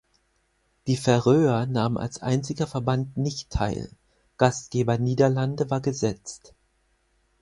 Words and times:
Die 0.87 0.97
Färöer 0.97 1.67
nahmen 1.67 1.95
als 1.99 2.23
einziger 2.23 2.65
Verband 2.65 3.17
nicht 3.17 3.51
teil, 3.51 3.91
Gastgeber 4.37 4.97
Niederlande 4.97 5.69
war 5.69 5.79
gesetzt. 5.79 6.55